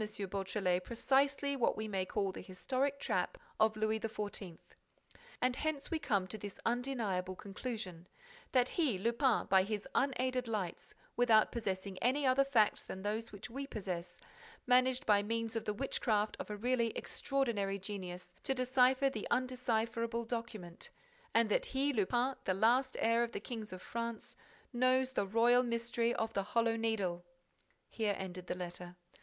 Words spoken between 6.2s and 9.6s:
to this undeniable conclusion, that he, Lupin,